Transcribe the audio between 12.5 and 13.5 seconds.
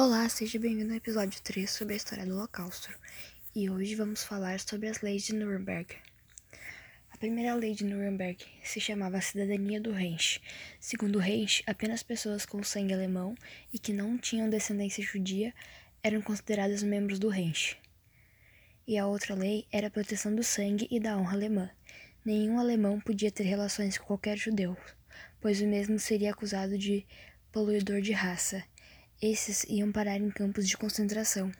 sangue alemão